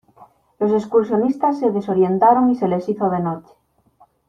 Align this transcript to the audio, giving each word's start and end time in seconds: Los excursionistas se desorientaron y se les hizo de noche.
Los 0.57 0.71
excursionistas 0.71 1.59
se 1.59 1.69
desorientaron 1.69 2.49
y 2.49 2.55
se 2.55 2.67
les 2.67 2.89
hizo 2.89 3.11
de 3.11 3.19
noche. 3.19 3.51